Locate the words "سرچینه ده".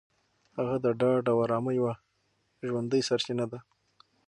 3.09-3.59